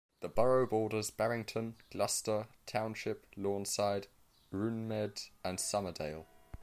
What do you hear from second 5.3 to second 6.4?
and Somerdale.